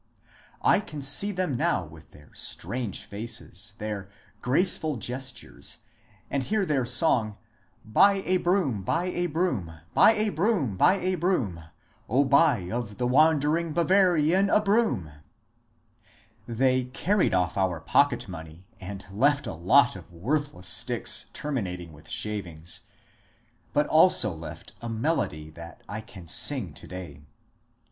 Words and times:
I 0.63 0.79
can 0.79 1.03
see 1.03 1.31
them 1.31 1.55
now 1.55 1.85
with 1.85 2.09
their 2.09 2.31
strange 2.33 3.03
faces, 3.05 3.73
their 3.77 4.09
graceful 4.41 4.95
gestures, 4.97 5.83
and 6.27 6.41
hear 6.41 6.65
their 6.65 6.87
song,— 6.87 7.37
Boy 7.85 8.23
a 8.25 8.37
bro 8.37 8.63
o 8.63 8.67
m, 8.69 8.83
haj 8.87 9.09
a 9.13 9.27
bro 9.27 9.47
o 9.51 9.57
m 9.57 9.65
t 9.67 9.71
Boy 9.93 10.09
a 10.17 10.31
brcMMD, 10.31 10.77
boy 10.79 10.91
a 11.07 11.15
bro 11.17 11.35
o 11.35 11.45
m 11.45 11.55
t 11.55 11.61
O 12.09 12.23
buy 12.25 12.57
of 12.71 12.97
the 12.97 13.05
wandering 13.05 13.75
BavariaQ 13.75 14.51
A 14.57 14.59
Broom 14.59 15.03
t 15.05 16.09
They 16.51 16.85
carried 16.85 17.35
off 17.35 17.55
our 17.55 17.79
pocket 17.79 18.27
money, 18.27 18.65
and 18.79 19.05
left 19.11 19.45
a 19.45 19.53
lot 19.53 19.95
of 19.95 20.11
worth 20.11 20.55
less 20.55 20.67
sticks 20.67 21.27
terminating 21.31 21.93
with 21.93 22.09
shavings, 22.09 22.87
but 23.71 23.85
also 23.85 24.31
left 24.33 24.73
a 24.81 24.89
melody 24.89 25.51
that 25.51 25.83
I 25.87 26.01
can 26.01 26.25
sing 26.25 26.73
to 26.73 26.87
day. 26.87 27.21